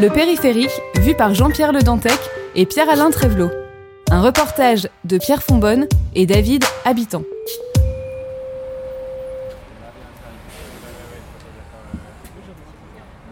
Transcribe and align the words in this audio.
Le 0.00 0.10
périphérique, 0.10 0.70
vu 1.00 1.16
par 1.16 1.34
Jean-Pierre 1.34 1.72
Le 1.72 1.82
Dantec 1.82 2.20
et 2.54 2.66
Pierre-Alain 2.66 3.10
Trévelot. 3.10 3.50
Un 4.12 4.20
reportage 4.20 4.88
de 5.04 5.18
Pierre 5.18 5.42
Fonbonne 5.42 5.88
et 6.14 6.24
David 6.24 6.62
Habitant. 6.84 7.24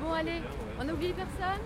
Bon 0.03 0.13
allez, 0.13 0.43
on 0.81 0.85
n'oublie 0.85 1.13
personne 1.13 1.61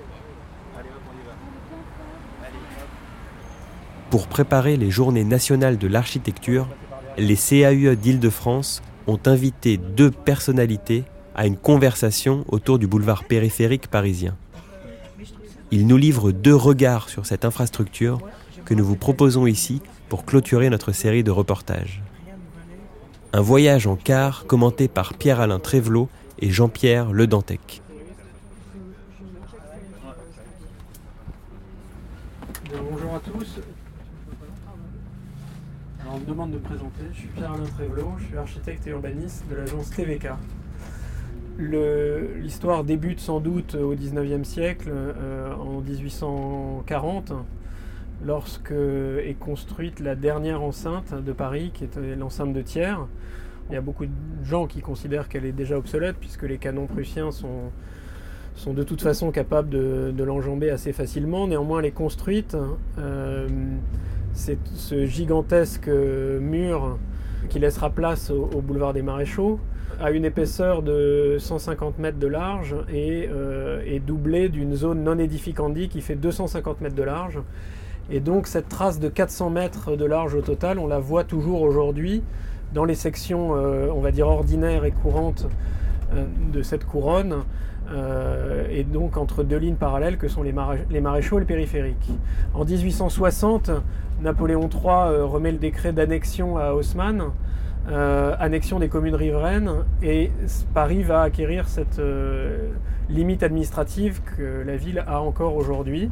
Pour 4.11 4.27
préparer 4.27 4.77
les 4.77 4.91
Journées 4.91 5.25
nationales 5.25 5.79
de 5.79 5.87
l'architecture, 5.87 6.69
les 7.17 7.37
CAUE 7.37 7.97
d'Île-de-France 7.97 8.83
ont 9.07 9.21
invité 9.25 9.79
deux 9.79 10.11
personnalités 10.11 11.05
à 11.35 11.47
une 11.47 11.57
conversation 11.57 12.45
autour 12.49 12.79
du 12.79 12.87
boulevard 12.87 13.25
périphérique 13.25 13.89
parisien. 13.89 14.37
Ils 15.73 15.87
nous 15.87 15.97
livrent 15.97 16.33
deux 16.33 16.55
regards 16.55 17.09
sur 17.09 17.27
cette 17.27 17.45
infrastructure 17.45 18.21
que 18.65 18.75
nous 18.75 18.85
vous 18.85 18.97
proposons 18.97 19.47
ici 19.47 19.81
pour 20.09 20.25
clôturer 20.25 20.69
notre 20.69 20.91
série 20.91 21.23
de 21.23 21.31
reportages. 21.31 22.03
Un 23.33 23.41
voyage 23.41 23.87
en 23.87 23.95
car 23.95 24.47
commenté 24.47 24.89
par 24.89 25.15
Pierre-Alain 25.15 25.61
Trévelot 25.61 26.09
et 26.41 26.51
Jean-Pierre 26.51 27.13
Le 27.13 27.29
Dantec. 27.29 27.83
Bonjour 32.91 33.15
à 33.15 33.21
tous. 33.21 33.61
On 36.13 36.19
me 36.19 36.25
demande 36.25 36.51
de 36.51 36.57
me 36.57 36.63
présenter. 36.63 37.05
Je 37.13 37.19
suis 37.19 37.29
Pierre-Alain 37.29 37.67
Trévelot, 37.77 38.13
je 38.19 38.25
suis 38.25 38.37
architecte 38.37 38.87
et 38.89 38.91
urbaniste 38.91 39.45
de 39.49 39.55
l'agence 39.55 39.91
TVK. 39.91 40.31
L'histoire 41.61 42.85
débute 42.85 43.21
sans 43.21 43.39
doute 43.39 43.75
au 43.75 43.95
19e 43.95 44.45
siècle, 44.45 44.89
euh, 44.91 45.55
en 45.55 45.83
1840, 45.83 47.35
lorsque 48.25 48.73
est 48.73 49.37
construite 49.39 50.01
la 50.01 50.15
dernière 50.15 50.63
enceinte 50.63 51.15
de 51.23 51.33
Paris, 51.33 51.71
qui 51.75 51.85
était 51.85 52.17
l'enceinte 52.17 52.55
de 52.55 52.63
Thiers. 52.63 52.97
Il 53.69 53.75
y 53.75 53.77
a 53.77 53.83
beaucoup 53.83 54.07
de 54.07 54.11
gens 54.43 54.67
qui 54.67 54.81
considèrent 54.81 55.29
qu'elle 55.29 55.45
est 55.45 55.53
déjà 55.53 55.77
obsolète, 55.77 56.17
puisque 56.19 56.45
les 56.45 56.57
canons 56.57 56.87
prussiens 56.87 57.31
sont, 57.31 57.71
sont 58.55 58.73
de 58.73 58.83
toute 58.83 59.03
façon 59.03 59.31
capables 59.31 59.69
de, 59.69 60.25
l'enjamber 60.25 60.71
assez 60.71 60.95
facilement. 60.95 61.47
Néanmoins, 61.47 61.81
elle 61.81 61.87
est 61.87 61.91
construite. 61.91 62.57
euh, 62.99 63.49
c'est 64.33 64.59
ce 64.75 65.05
gigantesque 65.05 65.89
mur 65.89 66.99
qui 67.51 67.59
laissera 67.59 67.91
place 67.91 68.31
au 68.31 68.63
boulevard 68.63 68.93
des 68.93 69.03
Maréchaux 69.03 69.59
a 70.01 70.11
une 70.11 70.25
épaisseur 70.25 70.83
de 70.83 71.37
150 71.39 71.99
mètres 71.99 72.19
de 72.19 72.27
large 72.27 72.77
et 72.93 73.29
euh, 73.31 73.83
est 73.87 74.01
doublé 74.01 74.49
d'une 74.49 74.75
zone 74.75 75.03
non 75.03 75.19
édificandi 75.19 75.89
qui 75.89 76.01
fait 76.01 76.15
250 76.15 76.81
mètres 76.81 76.95
de 76.95 77.03
large. 77.03 77.39
Et 78.11 78.21
donc 78.21 78.47
cette 78.47 78.69
trace 78.69 78.99
de 79.01 79.09
400 79.09 79.51
mètres 79.51 79.97
de 79.97 80.05
large 80.05 80.35
au 80.35 80.41
total, 80.41 80.79
on 80.79 80.87
la 80.87 80.99
voit 80.99 81.25
toujours 81.25 81.63
aujourd'hui 81.63 82.23
dans 82.73 82.85
les 82.85 82.95
sections, 82.95 83.57
euh, 83.57 83.89
on 83.95 84.01
va 84.01 84.11
dire, 84.11 84.29
ordinaires 84.29 84.85
et 84.85 84.93
courantes 84.93 85.47
euh, 86.15 86.25
de 86.53 86.63
cette 86.63 86.85
couronne, 86.85 87.45
euh, 87.93 88.67
et 88.71 88.85
donc 88.85 89.17
entre 89.17 89.43
deux 89.43 89.57
lignes 89.57 89.77
parallèles 89.77 90.17
que 90.17 90.29
sont 90.29 90.43
les, 90.43 90.55
les 90.91 91.01
maréchaux 91.01 91.39
et 91.39 91.41
le 91.41 91.47
périphérique. 91.47 92.11
En 92.55 92.65
1860, 92.65 93.71
Napoléon 94.23 94.69
III 94.69 94.83
euh, 94.85 95.25
remet 95.25 95.53
le 95.53 95.59
décret 95.59 95.93
d'annexion 95.93 96.57
à 96.57 96.73
Haussmann, 96.73 97.31
euh, 97.89 98.37
annexion 98.39 98.79
des 98.79 98.89
communes 98.89 99.15
riveraines, 99.15 99.71
et 100.03 100.31
Paris 100.75 101.03
va 101.03 101.23
acquérir 101.23 101.67
cette 101.67 101.99
euh, 101.99 102.69
limite 103.09 103.43
administrative 103.43 104.21
que 104.37 104.63
la 104.65 104.77
ville 104.77 105.03
a 105.07 105.23
encore 105.23 105.57
aujourd'hui. 105.57 106.11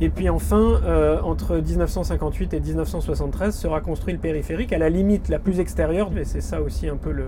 Et 0.00 0.08
puis 0.08 0.30
enfin, 0.30 0.80
euh, 0.84 1.20
entre 1.22 1.56
1958 1.56 2.54
et 2.54 2.60
1973, 2.60 3.54
sera 3.54 3.80
construit 3.80 4.14
le 4.14 4.20
périphérique 4.20 4.72
à 4.72 4.78
la 4.78 4.88
limite 4.88 5.28
la 5.28 5.40
plus 5.40 5.58
extérieure, 5.58 6.10
mais 6.12 6.24
c'est 6.24 6.40
ça 6.40 6.62
aussi 6.62 6.88
un 6.88 6.96
peu 6.96 7.10
le 7.10 7.26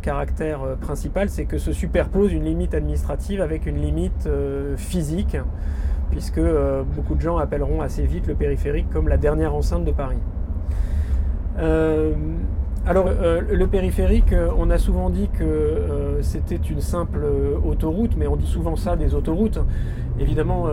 caractère 0.00 0.60
principal, 0.80 1.28
c'est 1.28 1.44
que 1.44 1.58
se 1.58 1.72
superpose 1.72 2.32
une 2.32 2.44
limite 2.44 2.74
administrative 2.74 3.40
avec 3.40 3.66
une 3.66 3.80
limite 3.80 4.28
physique, 4.76 5.36
puisque 6.10 6.40
beaucoup 6.96 7.14
de 7.14 7.20
gens 7.20 7.36
appelleront 7.36 7.82
assez 7.82 8.04
vite 8.04 8.26
le 8.26 8.34
périphérique 8.34 8.90
comme 8.90 9.06
la 9.06 9.16
dernière 9.16 9.54
enceinte 9.54 9.84
de 9.84 9.92
Paris. 9.92 10.18
Alors, 12.84 13.06
euh, 13.06 13.40
le 13.48 13.66
périphérique, 13.68 14.32
euh, 14.32 14.50
on 14.58 14.68
a 14.68 14.76
souvent 14.76 15.08
dit 15.08 15.28
que 15.28 15.44
euh, 15.44 16.20
c'était 16.20 16.56
une 16.56 16.80
simple 16.80 17.24
autoroute, 17.64 18.16
mais 18.16 18.26
on 18.26 18.34
dit 18.34 18.46
souvent 18.46 18.74
ça 18.74 18.96
des 18.96 19.14
autoroutes. 19.14 19.60
Évidemment, 20.20 20.66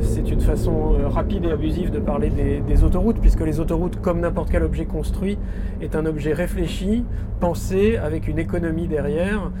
c'est 0.00 0.28
une 0.28 0.40
façon 0.40 0.96
rapide 1.08 1.44
et 1.44 1.52
abusive 1.52 1.90
de 1.90 2.00
parler 2.00 2.30
des, 2.30 2.60
des 2.60 2.84
autoroutes, 2.84 3.18
puisque 3.20 3.42
les 3.42 3.60
autoroutes, 3.60 4.00
comme 4.00 4.20
n'importe 4.20 4.50
quel 4.50 4.62
objet 4.62 4.86
construit, 4.86 5.38
est 5.82 5.94
un 5.94 6.06
objet 6.06 6.32
réfléchi, 6.32 7.04
pensé, 7.38 7.96
avec 7.96 8.26
une 8.26 8.38
économie 8.38 8.88
derrière, 8.88 9.52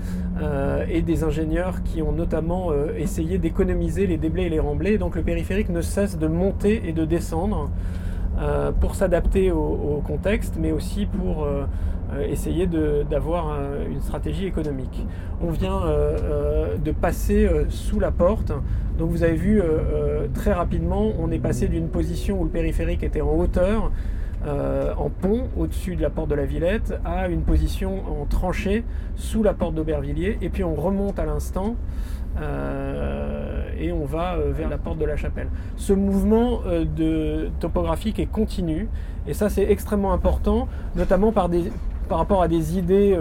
et 0.88 1.02
des 1.02 1.24
ingénieurs 1.24 1.82
qui 1.84 2.02
ont 2.02 2.10
notamment 2.10 2.72
essayé 2.96 3.38
d'économiser 3.38 4.06
les 4.06 4.16
déblais 4.16 4.46
et 4.46 4.50
les 4.50 4.60
remblais. 4.60 4.98
Donc 4.98 5.14
le 5.14 5.22
périphérique 5.22 5.68
ne 5.68 5.82
cesse 5.82 6.18
de 6.18 6.26
monter 6.26 6.82
et 6.88 6.92
de 6.92 7.04
descendre 7.04 7.70
euh, 8.38 8.70
pour 8.72 8.94
s'adapter 8.94 9.50
au, 9.50 9.58
au 9.58 10.02
contexte, 10.06 10.54
mais 10.60 10.72
aussi 10.72 11.06
pour 11.06 11.44
euh, 11.44 11.64
essayer 12.28 12.68
d'avoir 13.10 13.48
un- 13.50 13.90
une 13.90 14.00
stratégie 14.00 14.46
économique. 14.46 15.06
On 15.42 15.50
vient 15.50 15.82
euh, 15.82 16.16
euh, 16.22 16.76
de 16.76 16.92
passer 16.92 17.46
euh, 17.46 17.64
sous 17.68 17.98
la 18.00 18.10
porte. 18.10 18.52
Donc 18.98 19.10
vous 19.10 19.22
avez 19.24 19.34
vu 19.36 19.60
très 20.32 20.54
rapidement, 20.54 21.12
on 21.20 21.30
est 21.30 21.38
passé 21.38 21.68
d'une 21.68 21.88
position 21.88 22.40
où 22.40 22.44
le 22.44 22.50
périphérique 22.50 23.02
était 23.02 23.20
en 23.20 23.34
hauteur, 23.36 23.90
euh, 24.44 24.92
en 24.96 25.08
pont 25.08 25.48
au-dessus 25.56 25.96
de 25.96 26.02
la 26.02 26.10
porte 26.10 26.28
de 26.28 26.34
la 26.34 26.44
Villette, 26.44 26.98
à 27.04 27.28
une 27.28 27.42
position 27.42 28.02
en 28.20 28.26
tranchée 28.26 28.84
sous 29.16 29.42
la 29.42 29.54
porte 29.54 29.74
d'Aubervilliers. 29.74 30.38
Et 30.42 30.50
puis 30.50 30.62
on 30.62 30.74
remonte 30.74 31.18
à 31.18 31.24
l'instant 31.24 31.74
euh, 32.40 33.68
et 33.78 33.92
on 33.92 34.04
va 34.04 34.34
euh, 34.34 34.52
vers 34.52 34.68
la 34.68 34.78
porte 34.78 34.98
de 34.98 35.04
la 35.04 35.16
chapelle. 35.16 35.48
Ce 35.76 35.92
mouvement 35.92 36.60
topographique 37.60 38.18
est 38.18 38.26
continu 38.26 38.88
et 39.26 39.34
ça 39.34 39.48
c'est 39.48 39.68
extrêmement 39.70 40.12
important, 40.12 40.68
notamment 40.94 41.32
par, 41.32 41.48
rapport 42.10 42.42
à 42.42 42.48
des 42.48 42.78
idées 42.78 43.18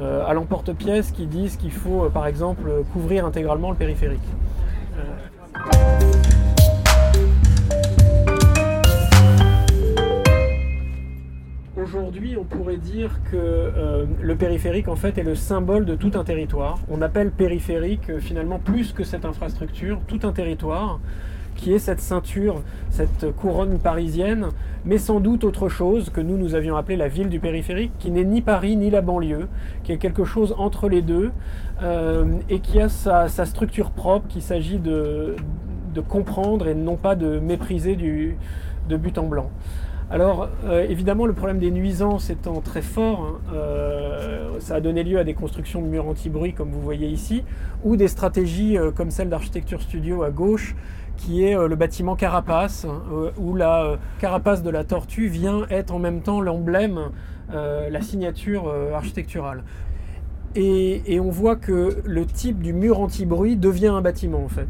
à 0.00 0.32
l'emporte-pièce 0.32 1.10
qui 1.10 1.26
disent 1.26 1.56
qu'il 1.56 1.72
faut 1.72 2.08
par 2.10 2.26
exemple 2.26 2.70
couvrir 2.92 3.26
intégralement 3.26 3.70
le 3.70 3.76
périphérique. 3.76 4.20
Aujourd'hui, 11.96 12.36
on 12.38 12.44
pourrait 12.44 12.76
dire 12.76 13.20
que 13.30 13.36
euh, 13.36 14.04
le 14.20 14.36
périphérique, 14.36 14.86
en 14.88 14.96
fait, 14.96 15.16
est 15.16 15.22
le 15.22 15.34
symbole 15.34 15.86
de 15.86 15.94
tout 15.94 16.10
un 16.14 16.24
territoire. 16.24 16.78
On 16.90 17.00
appelle 17.00 17.30
périphérique, 17.30 18.10
euh, 18.10 18.20
finalement, 18.20 18.58
plus 18.58 18.92
que 18.92 19.02
cette 19.02 19.24
infrastructure, 19.24 19.98
tout 20.06 20.20
un 20.24 20.32
territoire, 20.32 21.00
qui 21.54 21.72
est 21.72 21.78
cette 21.78 22.00
ceinture, 22.00 22.60
cette 22.90 23.34
couronne 23.34 23.78
parisienne, 23.78 24.48
mais 24.84 24.98
sans 24.98 25.20
doute 25.20 25.42
autre 25.42 25.70
chose 25.70 26.10
que 26.10 26.20
nous, 26.20 26.36
nous 26.36 26.54
avions 26.54 26.76
appelé 26.76 26.96
la 26.96 27.08
ville 27.08 27.30
du 27.30 27.40
périphérique, 27.40 27.92
qui 27.98 28.10
n'est 28.10 28.24
ni 28.24 28.42
Paris 28.42 28.76
ni 28.76 28.90
la 28.90 29.00
banlieue, 29.00 29.48
qui 29.82 29.92
est 29.92 29.98
quelque 29.98 30.24
chose 30.24 30.54
entre 30.58 30.90
les 30.90 31.00
deux, 31.00 31.30
euh, 31.82 32.26
et 32.50 32.60
qui 32.60 32.78
a 32.78 32.90
sa, 32.90 33.28
structure 33.46 33.90
propre, 33.90 34.28
qu'il 34.28 34.42
s'agit 34.42 34.78
de, 34.78 35.34
comprendre 36.08 36.68
et 36.68 36.74
non 36.74 36.96
pas 36.96 37.14
de 37.14 37.38
mépriser 37.38 37.96
de 37.96 38.96
but 38.98 39.16
en 39.16 39.24
blanc. 39.28 39.50
Alors, 40.08 40.48
euh, 40.64 40.86
évidemment, 40.88 41.26
le 41.26 41.32
problème 41.32 41.58
des 41.58 41.72
nuisances 41.72 42.30
étant 42.30 42.60
très 42.60 42.82
fort, 42.82 43.40
euh, 43.52 44.50
ça 44.60 44.76
a 44.76 44.80
donné 44.80 45.02
lieu 45.02 45.18
à 45.18 45.24
des 45.24 45.34
constructions 45.34 45.82
de 45.82 45.88
murs 45.88 46.06
anti-bruit, 46.06 46.52
comme 46.52 46.70
vous 46.70 46.80
voyez 46.80 47.08
ici, 47.08 47.42
ou 47.82 47.96
des 47.96 48.06
stratégies 48.06 48.78
euh, 48.78 48.92
comme 48.92 49.10
celle 49.10 49.28
d'Architecture 49.28 49.82
Studio 49.82 50.22
à 50.22 50.30
gauche, 50.30 50.76
qui 51.16 51.42
est 51.42 51.56
le 51.56 51.74
bâtiment 51.76 52.14
Carapace, 52.14 52.84
hein, 52.84 53.02
où 53.38 53.56
la 53.56 53.96
carapace 54.20 54.62
de 54.62 54.68
la 54.68 54.84
tortue 54.84 55.28
vient 55.28 55.62
être 55.70 55.94
en 55.94 55.98
même 55.98 56.20
temps 56.20 56.42
l'emblème 56.42 57.10
la 57.50 58.02
signature 58.02 58.70
architecturale. 58.94 59.64
Et, 60.56 61.18
on 61.18 61.30
voit 61.30 61.56
que 61.56 62.02
le 62.04 62.26
type 62.26 62.60
du 62.60 62.74
mur 62.74 63.00
anti-bruit 63.00 63.56
devient 63.56 63.86
un 63.86 64.02
bâtiment 64.02 64.44
en 64.44 64.48
fait. 64.48 64.68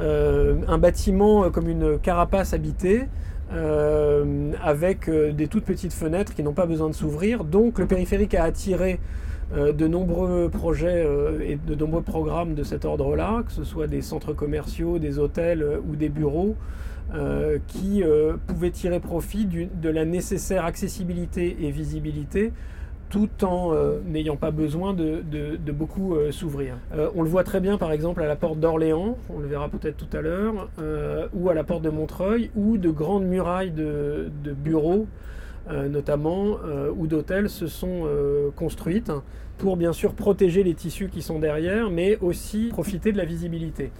un 0.00 0.78
bâtiment 0.78 1.50
comme 1.50 1.68
une 1.68 1.98
carapace 1.98 2.54
habitée, 2.54 3.10
avec 3.52 5.10
des 5.10 5.46
toutes 5.48 5.64
petites 5.64 5.92
fenêtres 5.92 6.34
qui 6.34 6.42
n'ont 6.42 6.52
pas 6.52 6.66
besoin 6.66 6.88
de 6.88 6.94
s'ouvrir. 6.94 7.44
Donc 7.44 7.78
le 7.78 7.86
périphérique 7.86 8.34
a 8.34 8.44
attiré 8.44 8.98
euh, 9.54 9.72
de 9.72 9.86
nombreux 9.86 10.48
projets 10.48 11.04
euh, 11.04 11.40
et 11.42 11.56
de 11.56 11.74
nombreux 11.74 12.00
programmes 12.00 12.54
de 12.54 12.62
cet 12.62 12.86
ordre-là, 12.86 13.42
que 13.46 13.52
ce 13.52 13.64
soit 13.64 13.86
des 13.86 14.00
centres 14.00 14.32
commerciaux, 14.32 14.98
des 14.98 15.18
hôtels 15.18 15.62
euh, 15.62 15.78
ou 15.86 15.96
des 15.96 16.08
bureaux, 16.08 16.56
qui 17.66 18.02
pouvaient 18.46 18.70
tirer 18.70 18.98
profit 18.98 19.44
de 19.44 19.88
la 19.90 20.06
nécessaire 20.06 20.64
accessibilité 20.64 21.58
et 21.60 21.70
visibilité 21.70 22.52
tout 23.12 23.44
en 23.44 23.74
n'ayant 24.06 24.36
pas 24.36 24.50
besoin 24.50 24.94
de, 24.94 25.22
beaucoup 25.70 26.16
s'ouvrir. 26.30 26.78
on 27.14 27.22
le 27.22 27.28
voit 27.28 27.44
très 27.44 27.60
bien 27.60 27.76
par 27.76 27.92
exemple 27.92 28.22
à 28.22 28.26
la 28.26 28.36
porte 28.36 28.58
d'Orléans, 28.58 29.18
on 29.28 29.38
le 29.38 29.46
verra 29.46 29.68
peut-être 29.68 29.98
tout 29.98 30.16
à 30.16 30.22
l'heure, 30.22 30.70
ou 31.34 31.50
à 31.50 31.54
la 31.54 31.62
porte 31.62 31.82
de 31.82 31.90
Montreuil, 31.90 32.50
où 32.56 32.78
de 32.78 32.90
grandes 32.90 33.26
murailles 33.26 33.70
de, 33.70 34.30
bureaux 34.44 35.06
notamment, 35.70 36.56
ou 36.96 37.06
d'hôtels 37.06 37.50
se 37.50 37.66
sont 37.66 38.08
construites 38.56 39.12
pour 39.58 39.76
bien 39.76 39.92
sûr 39.92 40.14
protéger 40.14 40.62
les 40.62 40.74
tissus 40.74 41.08
qui 41.08 41.20
sont 41.20 41.38
derrière, 41.38 41.90
mais 41.90 42.16
aussi 42.20 42.68
profiter 42.70 43.12
de 43.12 43.18
la 43.18 43.26
visibilité. 43.26 43.92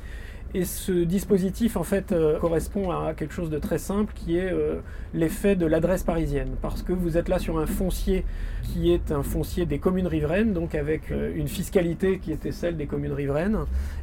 Et 0.54 0.66
ce 0.66 0.92
dispositif, 0.92 1.78
en 1.78 1.82
fait, 1.82 2.12
euh, 2.12 2.38
correspond 2.38 2.90
à 2.90 3.14
quelque 3.14 3.32
chose 3.32 3.48
de 3.48 3.58
très 3.58 3.78
simple 3.78 4.12
qui 4.14 4.36
est 4.36 4.52
euh, 4.52 4.80
l'effet 5.14 5.56
de 5.56 5.64
l'adresse 5.64 6.02
parisienne. 6.02 6.50
Parce 6.60 6.82
que 6.82 6.92
vous 6.92 7.16
êtes 7.16 7.30
là 7.30 7.38
sur 7.38 7.58
un 7.58 7.64
foncier 7.64 8.26
qui 8.62 8.92
est 8.92 9.12
un 9.12 9.22
foncier 9.22 9.64
des 9.64 9.78
communes 9.78 10.06
riveraines, 10.06 10.52
donc 10.52 10.74
avec 10.74 11.10
euh, 11.10 11.32
une 11.34 11.48
fiscalité 11.48 12.18
qui 12.18 12.32
était 12.32 12.52
celle 12.52 12.76
des 12.76 12.84
communes 12.84 13.14
riveraines, 13.14 13.60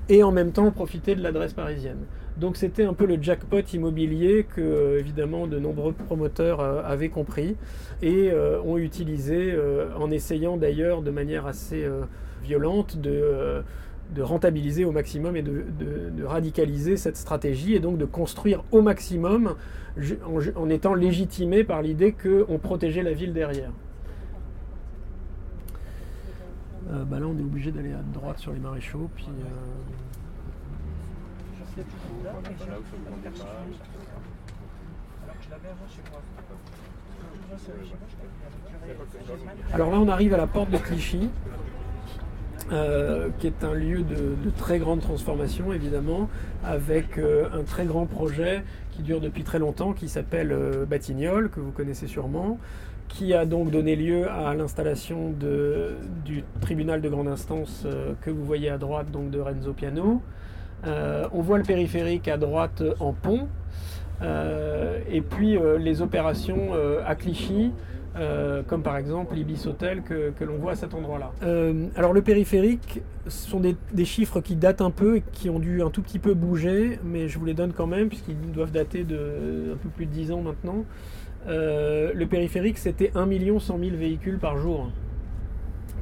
et 0.09 0.23
en 0.23 0.31
même 0.31 0.51
temps 0.51 0.71
profiter 0.71 1.13
de 1.13 1.21
l'adresse 1.21 1.53
parisienne. 1.53 1.99
Donc 2.37 2.57
c'était 2.57 2.83
un 2.83 2.95
peu 2.95 3.05
le 3.05 3.21
jackpot 3.21 3.61
immobilier 3.73 4.47
que, 4.55 4.97
évidemment, 4.97 5.45
de 5.45 5.59
nombreux 5.59 5.91
promoteurs 5.91 6.61
avaient 6.61 7.09
compris 7.09 7.57
et 8.01 8.31
ont 8.65 8.77
utilisé 8.77 9.53
en 9.99 10.09
essayant 10.09 10.55
d'ailleurs 10.55 11.01
de 11.01 11.11
manière 11.11 11.47
assez 11.47 11.85
violente 12.41 12.95
de 12.95 13.61
de 14.13 14.21
rentabiliser 14.21 14.85
au 14.85 14.91
maximum 14.91 15.35
et 15.35 15.41
de, 15.41 16.23
radicaliser 16.23 16.97
cette 16.97 17.17
stratégie 17.17 17.75
et 17.75 17.79
donc 17.79 17.97
de 17.97 18.05
construire 18.05 18.63
au 18.71 18.81
maximum 18.81 19.55
en, 20.55 20.69
étant 20.69 20.93
légitimé 20.93 21.63
par 21.63 21.81
l'idée 21.81 22.13
qu'on 22.13 22.57
protégeait 22.57 23.03
la 23.03 23.13
ville 23.13 23.33
derrière. 23.33 23.71
Euh, 26.91 27.03
bah 27.03 27.19
là 27.19 27.27
on 27.27 27.37
est 27.37 27.43
obligé 27.43 27.71
d'aller 27.71 27.93
à 27.93 28.01
droite 28.13 28.39
sur 28.39 28.51
les 28.51 28.59
maréchaux 28.59 29.09
puis 29.15 29.27
euh, 29.27 29.43
alors 39.71 39.91
là 39.91 39.99
on 39.99 40.07
arrive 40.07 40.33
à 40.33 40.37
la 40.37 40.47
porte 40.47 40.71
de 40.71 40.77
Clichy 40.77 41.29
euh, 42.71 43.29
qui 43.39 43.47
est 43.47 43.63
un 43.63 43.73
lieu 43.73 44.03
de, 44.03 44.51
très 44.57 44.77
grande 44.77 45.01
transformation 45.01 45.73
évidemment, 45.73 46.29
avec 46.63 47.17
euh, 47.17 47.47
un 47.51 47.63
très 47.63 47.85
grand 47.85 48.05
projet 48.05 48.63
qui 48.91 49.01
dure 49.01 49.21
depuis 49.21 49.43
très 49.43 49.57
longtemps, 49.57 49.93
qui 49.93 50.07
s'appelle 50.07 50.51
euh, 50.51 50.85
Batignolles, 50.85 51.49
que 51.49 51.59
vous 51.59 51.71
connaissez 51.71 52.05
sûrement, 52.05 52.59
qui 53.07 53.33
a 53.33 53.45
donc 53.45 53.71
donné 53.71 53.95
lieu 53.95 54.29
à 54.29 54.53
l'installation 54.53 55.33
du 56.25 56.43
tribunal 56.61 57.01
de 57.01 57.09
grande 57.09 57.27
instance 57.27 57.87
que 58.21 58.29
vous 58.29 58.45
voyez 58.45 58.69
à 58.69 58.77
droite, 58.77 59.09
donc 59.09 59.31
de 59.31 59.39
Renzo 59.39 59.73
Piano. 59.73 60.21
on 60.85 61.41
voit 61.41 61.57
le 61.57 61.63
périphérique 61.63 62.27
à 62.27 62.37
droite 62.37 62.83
en 62.99 63.13
pont, 63.13 63.47
et 64.21 65.21
puis 65.21 65.57
les 65.79 66.03
opérations 66.03 66.69
à 67.03 67.15
Clichy, 67.15 67.71
euh, 68.19 68.63
comme 68.67 68.83
par 68.83 68.97
exemple 68.97 69.35
l'Ibis 69.35 69.65
Hotel 69.65 70.01
que, 70.01 70.43
l'on 70.43 70.57
voit 70.57 70.73
à 70.73 70.75
cet 70.75 70.93
endroit-là. 70.93 71.31
Euh, 71.43 71.87
alors 71.95 72.11
le 72.11 72.21
périphérique, 72.21 73.01
ce 73.27 73.49
sont 73.49 73.61
des, 73.61 74.05
chiffres 74.05 74.41
qui 74.41 74.55
datent 74.55 74.81
un 74.81 74.91
peu 74.91 75.17
et 75.17 75.23
qui 75.31 75.49
ont 75.49 75.59
dû 75.59 75.81
un 75.81 75.89
tout 75.89 76.01
petit 76.01 76.19
peu 76.19 76.33
bouger, 76.33 76.99
mais 77.03 77.29
je 77.29 77.39
vous 77.39 77.45
les 77.45 77.53
donne 77.53 77.71
quand 77.71 77.87
même 77.87 78.09
puisqu'ils 78.09 78.51
doivent 78.51 78.71
dater 78.71 79.03
de 79.03 79.73
un 79.73 79.77
peu 79.77 79.89
plus 79.89 80.05
de 80.05 80.11
10 80.11 80.31
ans 80.31 80.41
maintenant. 80.41 80.83
Euh, 81.47 82.11
le 82.13 82.25
périphérique, 82.25 82.77
c'était 82.77 83.11
1 83.15 83.27
100 83.59 83.79
000 83.79 83.95
véhicules 83.95 84.37
par 84.37 84.57
jour. 84.57 84.89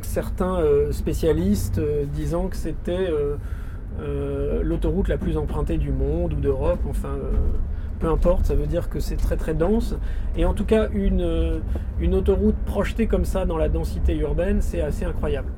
Certains 0.02 0.64
spécialistes 0.92 1.82
disant 2.14 2.48
que 2.48 2.56
c'était 2.56 3.12
l'autoroute 4.64 5.08
la 5.08 5.18
plus 5.18 5.38
empruntée 5.38 5.78
du 5.78 5.92
monde 5.92 6.34
ou 6.34 6.38
d'Europe, 6.38 6.80
enfin 6.88 7.18
peu 8.00 8.10
importe, 8.10 8.46
ça 8.46 8.56
veut 8.56 8.68
dire 8.68 8.90
que 8.90 9.00
c'est 9.00 9.16
très 9.16 9.38
très 9.38 9.54
dense. 9.54 9.96
Et 10.36 10.46
en 10.46 10.54
tout 10.54 10.66
cas, 10.66 10.88
une, 10.94 11.22
euh, 11.22 11.60
une 12.00 12.16
autoroute 12.16 12.56
projetée 12.66 13.08
comme 13.08 13.26
ça 13.26 13.46
dans 13.46 13.58
la 13.58 13.70
densité 13.70 14.16
urbaine, 14.16 14.62
c'est 14.62 14.82
assez 14.82 15.06
incroyable. 15.06 15.50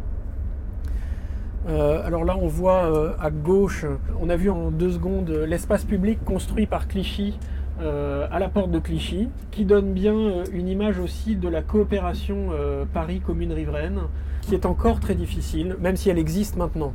Euh, 1.68 2.06
alors 2.06 2.24
là, 2.24 2.38
on 2.40 2.48
voit 2.48 2.86
euh, 2.86 3.14
à 3.20 3.30
gauche, 3.30 3.86
on 4.22 4.30
a 4.30 4.36
vu 4.36 4.50
en 4.50 4.72
deux 4.72 4.92
secondes 4.92 5.30
l'espace 5.30 5.84
public 5.84 6.24
construit 6.24 6.66
par 6.66 6.88
Clichy 6.88 7.38
à 7.82 8.40
la 8.40 8.50
porte 8.50 8.72
de 8.72 8.80
Clichy, 8.80 9.30
qui 9.52 9.64
donne 9.64 9.94
bien 9.94 10.44
une 10.52 10.68
image 10.68 11.00
aussi 11.00 11.38
de 11.38 11.48
la 11.48 11.62
coopération 11.62 12.50
Paris 12.94 13.22
commune 13.22 13.54
riveraine, 13.54 14.02
qui 14.42 14.54
est 14.54 14.66
encore 14.66 15.00
très 15.00 15.16
difficile, 15.16 15.78
même 15.80 15.96
si 15.96 16.10
elle 16.10 16.18
existe 16.18 16.58
maintenant. 16.58 16.92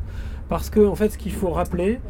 Parce 0.51 0.69
que, 0.69 0.87
en 0.87 0.95
fait, 0.95 1.09
ce 1.09 1.17
qu'il 1.17 1.33
faut 1.33 1.49
rappeler, 1.49 2.01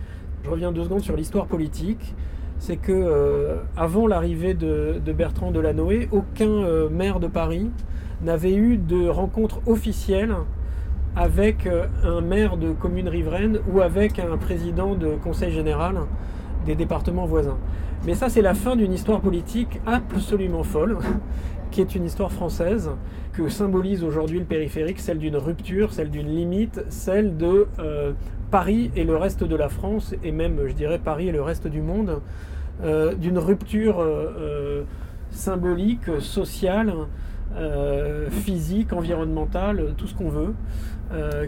je 0.43 0.51
reviens 0.51 0.73
deux 0.73 0.83
secondes 0.83 1.03
sur 1.03 1.15
l'histoire 1.15 1.47
politique, 1.47 2.17
c'est 2.65 2.77
que 2.79 2.93
euh, 2.93 3.57
avant 3.77 4.07
l'arrivée 4.07 4.55
de, 4.55 4.99
Bertrand 5.13 5.51
Delanoë, 5.51 6.09
aucun 6.13 6.49
euh, 6.49 6.89
maire 6.89 7.21
de 7.21 7.27
Paris 7.27 7.71
n'avait 8.23 8.55
eu 8.55 8.79
de 8.79 9.07
rencontre 9.07 9.61
officielle 9.67 10.35
avec 11.15 11.67
euh, 11.67 11.87
un 12.03 12.23
maire 12.23 12.57
de 12.57 12.73
commune 12.73 13.11
riveraine 13.11 13.59
ou 13.71 13.83
avec 13.83 14.19
un 14.19 14.39
président 14.39 14.95
de 14.95 15.09
conseil 15.23 15.53
général 15.53 15.99
des 16.65 16.75
départements 16.75 17.27
voisins. 17.27 17.59
Mais 18.07 18.15
ça, 18.15 18.31
c'est 18.31 18.41
la 18.41 18.55
fin 18.55 18.77
d'une 18.77 18.95
histoire 18.95 19.21
politique 19.21 19.79
absolument 19.85 20.63
folle, 20.63 20.97
qui 21.71 21.83
est 21.83 21.95
une 21.95 22.07
histoire 22.07 22.33
française, 22.33 22.93
que 23.35 23.51
symbolise 23.51 24.03
aujourd'hui 24.03 24.39
le 24.39 24.47
périphérique, 24.47 25.01
celle 25.01 25.19
d'une 25.19 25.37
rupture, 25.37 25.93
celle 25.93 26.09
d'une 26.09 26.29
limite, 26.29 26.83
celle 26.89 27.37
de 27.37 27.67
Paris 28.51 28.91
et 28.95 29.05
le 29.05 29.17
reste 29.17 29.43
de 29.43 29.57
la 29.57 29.69
France, 29.69 30.15
et 30.23 30.31
même, 30.31 30.61
je 30.67 30.73
dirais, 30.73 30.99
Paris 30.99 31.29
et 31.29 31.33
le 31.33 31.43
reste 31.43 31.67
du 31.67 31.83
monde, 31.83 32.21
euh, 32.83 33.15
d'une 33.15 33.39
rupture 33.39 34.01
euh, 34.01 34.35
euh, 34.39 34.83
symbolique, 35.31 36.21
sociale, 36.21 36.95
physique, 38.31 38.93
environnementale, 38.93 39.95
tout 39.97 40.09
ce 40.09 40.15
qu'on 40.15 40.29
veut, 40.29 40.55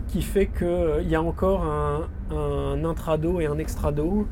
qui 0.06 0.22
fait 0.22 0.46
qu'il 0.46 1.08
y 1.08 1.16
a 1.16 1.22
encore 1.22 1.64
un, 1.64 2.84
intrado 2.84 3.40
et 3.40 3.46
un 3.46 3.58
extrado, 3.58 4.28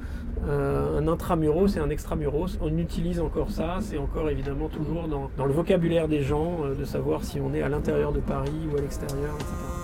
un 0.49 1.09
intramuros 1.09 1.77
et 1.77 1.81
un 1.81 1.91
extramuros. 1.91 2.59
On 2.61 2.79
utilise 2.79 3.19
encore 3.19 3.51
ça, 3.51 3.79
c'est 3.81 3.99
encore 3.99 4.31
évidemment 4.31 4.69
toujours 4.69 5.09
dans, 5.09 5.31
dans, 5.37 5.47
le 5.47 5.53
vocabulaire 5.53 6.07
des 6.07 6.23
gens 6.23 6.61
de 6.79 6.85
savoir 6.85 7.25
si 7.25 7.41
on 7.41 7.53
est 7.55 7.63
à 7.63 7.69
l'intérieur 7.69 8.13
de 8.13 8.21
Paris 8.21 8.69
ou 8.73 8.77
à 8.77 8.81
l'extérieur, 8.81 9.35
etc. 9.35 9.84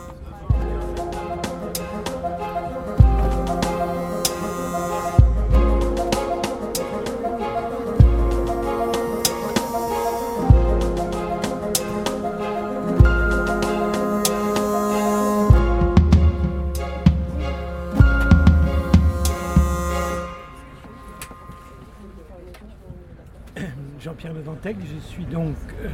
Je 24.00 24.98
suis 25.08 25.24
donc 25.24 25.54
euh, 25.82 25.88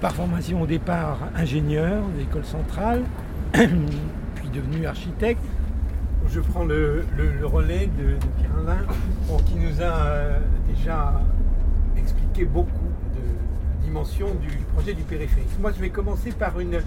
par 0.00 0.12
formation 0.12 0.62
au 0.62 0.66
départ 0.66 1.18
ingénieur 1.36 2.02
de 2.14 2.20
l'école 2.20 2.44
centrale, 2.44 3.02
puis 3.52 4.48
devenu 4.52 4.86
architecte. 4.86 5.42
Je 6.28 6.40
prends 6.40 6.64
le, 6.64 7.04
relais 7.42 7.88
de, 7.98 8.16
Pierre 8.38 8.56
Alain, 8.58 9.38
qui 9.44 9.56
nous 9.56 9.82
a 9.82 10.06
euh, 10.06 10.38
déjà 10.74 11.20
expliqué 11.98 12.44
beaucoup 12.44 12.88
de 13.14 13.84
dimensions 13.84 14.34
du 14.34 14.56
projet 14.72 14.94
du 14.94 15.02
périphérique. 15.02 15.48
Moi, 15.60 15.72
je 15.76 15.80
vais 15.80 15.90
commencer 15.90 16.30
par 16.32 16.58
une, 16.60 16.80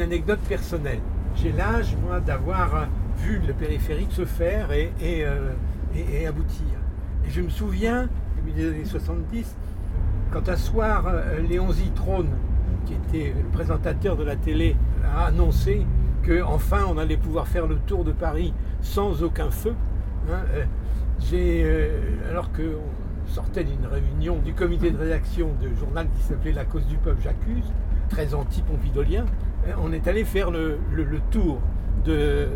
anecdote 0.00 0.40
personnelle. 0.48 1.00
J'ai 1.34 1.52
l'âge, 1.52 1.94
d'avoir 2.24 2.88
vu 3.18 3.40
le 3.46 3.52
périphérique 3.52 4.12
se 4.12 4.24
faire 4.24 4.72
et, 4.72 4.92
et, 5.00 5.24
euh, 5.24 5.50
aboutir. 6.28 6.64
Et 7.26 7.30
je 7.30 7.42
me 7.42 7.50
souviens, 7.50 8.08
milieu 8.46 8.70
des 8.70 8.76
années 8.76 8.84
70, 8.84 9.54
quand 10.36 10.50
un 10.50 10.56
soir 10.56 11.04
euh, 11.06 11.40
Léon 11.40 11.72
Zitrone 11.72 12.28
qui 12.84 12.92
était 12.92 13.32
le 13.34 13.48
présentateur 13.52 14.16
de 14.16 14.22
la 14.22 14.36
télé, 14.36 14.76
a 15.02 15.24
annoncé 15.26 15.86
qu'enfin 16.26 16.84
on 16.88 16.98
allait 16.98 17.16
pouvoir 17.16 17.48
faire 17.48 17.66
le 17.66 17.76
tour 17.76 18.04
de 18.04 18.12
Paris 18.12 18.52
sans 18.82 19.22
aucun 19.22 19.50
feu. 19.50 19.74
Hein, 20.30 20.40
j'ai, 21.18 21.90
alors 22.28 22.52
qu'on 22.52 23.32
sortait 23.32 23.64
d'une 23.64 23.86
réunion 23.86 24.36
du 24.44 24.52
comité 24.52 24.90
de 24.90 24.98
rédaction 24.98 25.52
de 25.60 25.74
journal 25.74 26.06
qui 26.14 26.22
s'appelait 26.22 26.52
La 26.52 26.66
cause 26.66 26.86
du 26.86 26.96
peuple, 26.96 27.22
j'accuse, 27.24 27.72
très 28.10 28.34
anti-pompidolien, 28.34 29.24
on 29.82 29.90
est 29.92 30.06
allé 30.06 30.24
faire 30.24 30.50
le, 30.50 30.78
tour 31.30 31.58
de, 32.04 32.48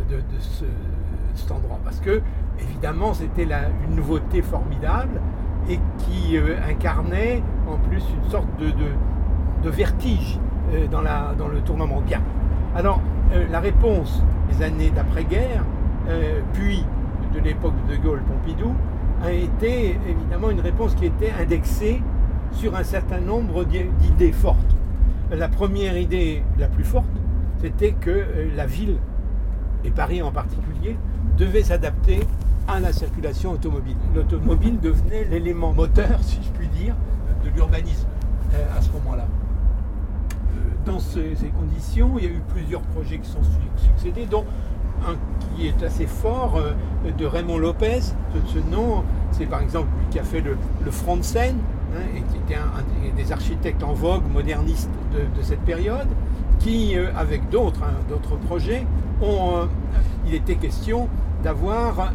cet 1.35 1.51
endroit 1.51 1.81
parce 1.83 1.99
que, 2.01 2.21
évidemment, 2.61 3.15
c'était 3.15 3.49
une 3.89 3.97
nouveauté 3.97 4.43
formidable 4.43 5.21
et 5.69 5.79
qui 5.99 6.37
euh, 6.37 6.57
incarnait 6.69 7.43
en 7.71 7.79
plus 7.89 8.03
une 8.23 8.31
sorte 8.31 8.49
de, 8.59 9.71
vertige 9.71 10.39
euh, 10.73 10.87
dans, 10.89 11.01
la, 11.01 11.35
dans, 11.37 11.49
le 11.49 11.61
tournement 11.61 12.01
bien. 12.01 12.21
Alors, 12.75 13.01
euh, 13.33 13.45
la 13.51 13.61
réponse 13.61 14.23
des 14.51 14.65
années 14.65 14.91
d'après-guerre, 14.91 15.65
puis 16.55 16.85
de 17.33 17.39
l'époque 17.39 17.75
de 17.87 17.95
De 17.95 18.03
Gaulle-Pompidou, 18.03 18.75
a 19.23 19.31
été 19.31 19.97
évidemment 20.09 20.51
une 20.51 20.61
réponse 20.61 20.97
qui 20.97 21.07
était 21.07 21.31
indexée 21.41 22.03
sur 22.53 22.75
un 22.75 22.83
certain 22.83 23.21
nombre 23.21 23.65
d'idées 23.65 24.33
fortes. 24.33 24.75
La 25.31 25.47
première 25.49 25.97
idée 25.97 26.43
la 26.59 26.67
plus 26.67 26.83
forte, 26.83 27.07
c'était 27.61 27.93
que 27.93 28.27
la 28.57 28.67
ville, 28.67 28.97
et 29.85 29.91
Paris 29.91 30.21
en 30.21 30.33
particulier, 30.33 30.97
devait 31.39 31.63
s'adapter 31.63 32.21
à 32.67 32.81
la 32.81 32.93
circulation 32.93 33.53
automobile. 33.53 33.97
L'automobile 34.15 34.79
devenait 34.81 35.25
l'élément 35.25 35.73
moteur, 35.73 36.19
si 36.23 36.39
je 36.43 36.51
puis 36.51 36.69
dire, 36.69 36.95
de 37.45 37.51
l'urbanisme 37.51 38.07
euh, 38.55 38.79
à 38.79 38.83
ce 38.83 38.91
moment-là. 38.93 39.25
Euh, 39.25 40.59
dans 40.85 40.99
ces, 40.99 41.37
conditions, 41.59 42.13
il 42.19 42.25
y 42.25 42.27
a 42.27 42.31
eu 42.31 42.43
plusieurs 42.49 42.83
projets 42.83 43.19
qui 43.19 43.29
sont 43.29 43.43
succédés, 43.77 44.27
dont 44.27 44.45
un 45.07 45.15
qui 45.57 45.67
est 45.67 45.83
assez 45.83 46.07
fort 46.07 46.57
euh, 46.57 46.73
de 47.17 47.27
Raymond 47.27 47.59
Lopez. 47.59 48.01
Ce, 48.47 48.59
nom, 48.71 49.05
c'est 49.33 49.47
par 49.47 49.61
exemple 49.61 49.89
lui 49.99 50.07
qui 50.11 50.19
a 50.19 50.25
fait 50.25 50.41
le, 50.41 50.57
front 50.91 51.17
de 51.17 51.23
hein, 51.23 51.53
et 52.15 52.23
qui 52.23 52.37
était 52.39 52.57
un, 52.57 53.17
des 53.17 53.33
architectes 53.33 53.83
en 53.83 53.93
vogue 53.93 54.25
modernistes 54.33 54.91
de, 55.13 55.43
cette 55.43 55.61
période, 55.61 56.09
qui, 56.59 56.95
avec 57.17 57.49
d'autres 57.49 57.83
hein, 57.83 57.95
d'autres 58.09 58.37
projets, 58.37 58.87
ont, 59.23 59.69
il 60.27 60.35
était 60.35 60.57
question 60.57 61.09
d'avoir 61.43 62.13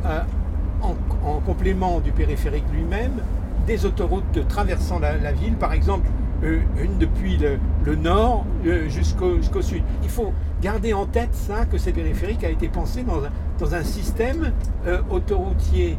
en, 0.82 1.40
complément 1.46 2.00
du 2.00 2.12
périphérique 2.12 2.66
lui-même, 2.74 3.22
des 3.66 3.86
autoroutes 3.86 4.48
traversant 4.48 5.00
la, 5.00 5.32
ville, 5.32 5.56
par 5.56 5.74
exemple 5.74 6.08
euh, 6.44 6.60
une 6.82 6.98
depuis 6.98 7.38
le, 7.38 7.96
nord 7.96 8.46
euh, 8.66 8.88
jusqu'au 8.90 9.62
sud. 9.62 9.84
Il 10.04 10.10
faut 10.10 10.34
garder 10.62 10.94
en 10.94 11.06
tête 11.06 11.34
ça, 11.34 11.66
que 11.66 11.78
ce 11.78 11.90
périphérique 11.90 12.44
a 12.44 12.50
été 12.50 12.68
pensé 12.68 13.04
dans 13.04 13.74
un, 13.74 13.84
système 13.84 14.52
euh, 14.86 15.02
autoroutier 15.10 15.98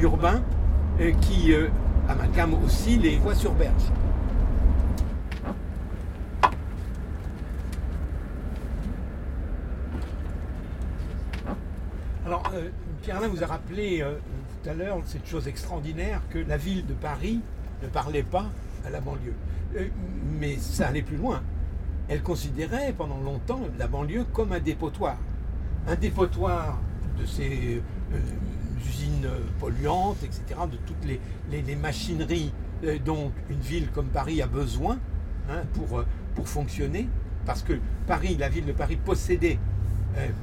urbain 0.00 0.40
qui 1.20 1.52
amalgame 2.08 2.54
aussi 2.64 2.96
les 2.98 3.16
voies 3.16 3.34
sur 3.34 3.52
berge. 3.52 3.72
Alors, 12.24 12.44
Pierre-Alain 13.02 13.26
vous 13.26 13.42
a 13.42 13.46
rappelé 13.46 14.04
tout 14.62 14.68
à 14.68 14.74
l'heure 14.74 15.00
cette 15.04 15.26
chose 15.26 15.48
extraordinaire 15.48 16.22
que 16.30 16.38
la 16.38 16.56
ville 16.56 16.86
de 16.86 16.94
Paris 16.94 17.40
ne 17.82 17.88
parlait 17.88 18.22
pas 18.22 18.46
à 18.84 18.90
la 18.90 19.00
banlieue. 19.00 19.34
Euh, 19.76 19.88
mais 20.38 20.56
ça 20.56 20.88
allait 20.88 21.02
plus 21.02 21.16
loin. 21.16 21.42
Elle 22.08 22.22
considérait 22.22 22.92
pendant 22.96 23.20
longtemps 23.20 23.60
la 23.78 23.86
banlieue 23.86 24.24
comme 24.32 24.52
un 24.52 24.60
dépotoir. 24.60 25.16
Un 25.86 25.94
dépotoir 25.94 26.78
de 27.18 27.26
ces 27.26 27.82
euh, 28.12 28.18
usines 28.86 29.28
polluantes, 29.58 30.22
etc., 30.22 30.60
de 30.70 30.76
toutes 30.86 31.04
les, 31.04 31.76
machineries 31.76 32.52
dont 33.04 33.32
une 33.50 33.60
ville 33.60 33.88
comme 33.90 34.06
Paris 34.06 34.40
a 34.40 34.46
besoin 34.46 34.98
hein, 35.50 35.62
pour, 35.74 36.04
pour 36.34 36.48
fonctionner. 36.48 37.08
Parce 37.44 37.62
que 37.62 37.74
Paris, 38.06 38.36
la 38.38 38.48
ville 38.48 38.66
de 38.66 38.72
Paris 38.72 38.96
possédait 38.96 39.58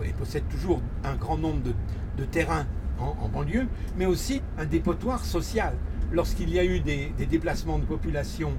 et 0.04 0.14
possède 0.14 0.48
toujours 0.50 0.82
un 1.04 1.16
grand 1.16 1.38
nombre 1.38 1.62
de, 1.64 1.74
de 2.18 2.26
terrain 2.26 2.66
en, 3.00 3.28
banlieue, 3.30 3.68
mais 3.98 4.06
aussi 4.06 4.42
un 4.58 4.66
dépotoir 4.66 5.24
social. 5.26 5.74
Lorsqu'il 6.12 6.50
y 6.50 6.60
a 6.60 6.64
eu 6.64 6.80
des, 6.80 7.12
déplacements 7.30 7.80
de 7.80 7.86
population, 7.86 8.54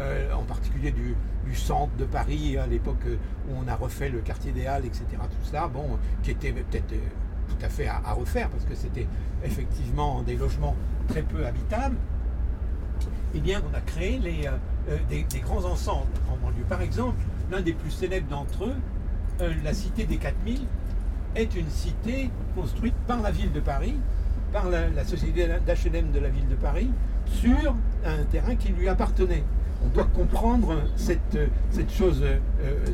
euh, 0.00 0.32
en 0.32 0.42
particulier 0.42 0.92
du, 0.92 1.14
centre 1.54 1.94
de 1.96 2.04
Paris, 2.04 2.58
à 2.58 2.66
l'époque 2.66 3.06
où 3.06 3.52
on 3.56 3.68
a 3.68 3.76
refait 3.76 4.08
le 4.08 4.18
quartier 4.18 4.50
des 4.50 4.66
Halles, 4.66 4.84
etc., 4.84 5.04
tout 5.12 5.48
ça, 5.48 5.68
bon, 5.68 5.98
qui 6.24 6.32
était 6.32 6.50
peut-être 6.50 6.92
euh, 6.92 7.08
tout 7.48 7.64
à 7.64 7.68
fait 7.68 7.86
à, 7.86 8.12
refaire, 8.12 8.48
parce 8.48 8.64
que 8.64 8.74
c'était 8.74 9.06
effectivement 9.44 10.22
des 10.22 10.34
logements 10.34 10.74
très 11.06 11.22
peu 11.22 11.46
habitables, 11.46 11.96
eh 13.34 13.40
bien, 13.40 13.62
on 13.70 13.76
a 13.76 13.80
créé 13.80 14.20
euh, 14.88 14.96
des, 15.08 15.24
grands 15.40 15.64
ensembles 15.64 16.10
en 16.28 16.36
banlieue. 16.44 16.64
Par 16.68 16.82
exemple, 16.82 17.22
l'un 17.52 17.60
des 17.60 17.74
plus 17.74 17.90
célèbres 17.92 18.28
d'entre 18.28 18.64
eux, 18.64 18.74
la 19.62 19.74
cité 19.74 20.04
des 20.04 20.16
4000, 20.16 20.66
est 21.36 21.54
une 21.54 21.68
cité 21.70 22.30
construite 22.54 22.94
par 23.06 23.20
la 23.22 23.30
ville 23.30 23.52
de 23.52 23.60
Paris, 23.60 23.94
par 24.52 24.68
la, 24.68 25.04
société 25.04 25.46
d'HLM 25.46 26.12
de 26.12 26.18
la 26.18 26.28
ville 26.28 26.48
de 26.48 26.54
Paris, 26.54 26.90
sur 27.26 27.74
un 28.04 28.24
terrain 28.30 28.56
qui 28.56 28.68
lui 28.68 28.88
appartenait. 28.88 29.44
On 29.84 29.88
doit 29.88 30.08
comprendre 30.14 30.82
cette, 30.96 31.38
cette 31.70 31.92
chose 31.92 32.22
euh, 32.22 32.38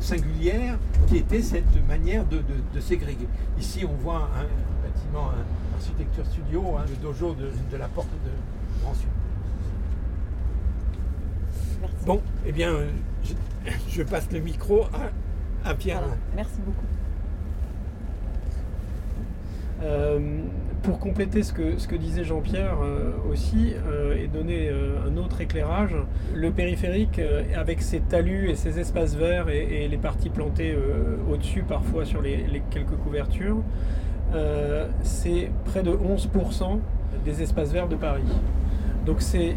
singulière 0.01 0.77
qui 1.07 1.17
était 1.17 1.41
cette 1.41 1.87
manière 1.87 2.25
de, 2.25 2.41
ségréguer. 2.79 3.27
Ici, 3.57 3.85
on 3.85 3.95
voit 4.03 4.29
un, 4.37 4.85
bâtiment, 4.85 5.29
un 5.29 5.75
architecture 5.75 6.25
studio, 6.25 6.75
hein, 6.77 6.83
le 6.89 6.95
dojo 6.97 7.35
de, 7.35 7.77
la 7.77 7.87
porte 7.87 8.09
de 8.25 8.83
Grand 8.83 8.93
Sud. 8.93 9.07
Bon, 12.05 12.21
eh 12.45 12.51
bien, 12.51 12.73
euh, 12.73 12.89
je, 13.89 14.03
passe 14.03 14.29
le 14.31 14.39
micro 14.39 14.85
à, 15.63 15.73
Pierre. 15.75 16.03
Merci 16.35 16.59
beaucoup. 16.65 16.85
Euh, 19.83 20.19
pour 20.81 20.99
compléter 20.99 21.43
ce 21.43 21.53
que, 21.53 21.95
disait 21.95 22.25
Jean-Pierre 22.25 22.77
euh, 22.83 23.11
aussi 23.31 23.73
euh, 23.87 24.17
et 24.21 24.27
donner 24.27 24.69
un 24.69 25.15
autre 25.15 25.39
éclairage, 25.39 25.95
le 26.33 26.51
périphérique, 26.51 27.21
avec 27.55 27.81
ses 27.81 28.01
talus 28.01 28.49
et 28.49 28.55
ses 28.55 28.79
espaces 28.79 29.15
verts 29.15 29.47
et, 29.47 29.87
les 29.87 29.97
parties 29.97 30.29
plantées 30.29 30.77
au-dessus 31.31 31.63
parfois 31.63 32.03
sur 32.03 32.21
les, 32.21 32.61
quelques 32.69 32.97
couvertures, 32.97 33.61
c'est 35.03 35.51
près 35.65 35.83
de 35.83 35.91
11% 35.91 36.79
des 37.23 37.41
espaces 37.41 37.71
verts 37.71 37.87
de 37.87 37.95
Paris. 37.95 38.23
Donc 39.05 39.21
c'est 39.21 39.55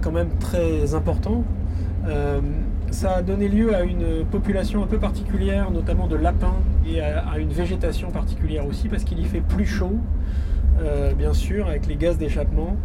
quand 0.00 0.12
même 0.12 0.30
très 0.38 0.94
important 0.94 1.44
ça 2.92 3.16
a 3.16 3.22
donné 3.22 3.48
lieu 3.48 3.74
à 3.74 3.82
une 3.82 4.24
population 4.30 4.82
un 4.82 4.86
peu 4.86 4.98
particulière, 4.98 5.70
notamment 5.70 6.06
de 6.06 6.16
lapins, 6.16 6.56
et 6.86 7.00
à, 7.00 7.38
une 7.38 7.52
végétation 7.52 8.10
particulière 8.10 8.66
aussi, 8.66 8.88
parce 8.88 9.04
qu'il 9.04 9.18
y 9.20 9.24
fait 9.24 9.40
plus 9.40 9.66
chaud, 9.66 9.98
euh, 10.80 11.12
bien 11.14 11.32
sûr, 11.32 11.68
avec 11.68 11.86
les 11.86 11.96
gaz 11.96 12.18
d'échappement. 12.18 12.76